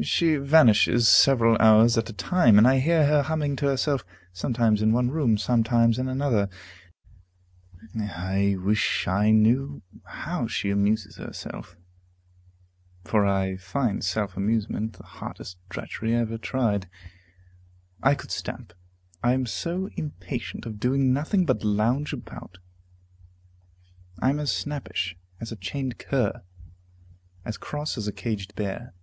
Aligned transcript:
She 0.00 0.36
vanishes 0.36 1.08
several 1.08 1.56
hours 1.58 1.98
at 1.98 2.08
a 2.08 2.12
time, 2.12 2.56
and 2.56 2.68
I 2.68 2.78
hear 2.78 3.04
her 3.06 3.22
humming 3.22 3.56
to 3.56 3.66
herself, 3.66 4.04
sometimes 4.32 4.80
in 4.80 4.92
one 4.92 5.10
room, 5.10 5.36
sometimes 5.36 5.98
in 5.98 6.06
another. 6.06 6.48
I 7.98 8.54
wish 8.60 9.08
I 9.08 9.32
knew 9.32 9.82
how 10.04 10.46
she 10.46 10.70
amuses 10.70 11.16
herself, 11.16 11.76
for 13.02 13.26
I 13.26 13.56
find 13.56 14.04
self 14.04 14.36
amusement 14.36 14.92
the 14.92 15.02
hardest 15.02 15.58
drudgery 15.68 16.14
I 16.14 16.20
ever 16.20 16.38
tried. 16.38 16.88
I 18.04 18.14
could 18.14 18.30
stamp, 18.30 18.72
I 19.20 19.32
am 19.32 19.46
so 19.46 19.88
impatient 19.96 20.64
of 20.64 20.78
doing 20.78 21.12
nothing 21.12 21.44
but 21.44 21.64
lounge 21.64 22.12
about; 22.12 22.58
I 24.22 24.30
am 24.30 24.38
as 24.38 24.52
snappish 24.52 25.16
as 25.40 25.50
a 25.50 25.56
chained 25.56 25.98
cur, 25.98 26.42
as 27.44 27.56
cross 27.58 27.98
as 27.98 28.06
a 28.06 28.12
caged 28.12 28.54
bear. 28.54 28.94